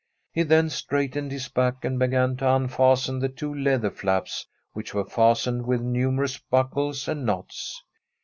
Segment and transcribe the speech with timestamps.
[0.31, 5.05] He then strai^tened his back, and began to unfasten the two leather flaps, which were
[5.05, 7.83] bstened with numerous buckles and knots.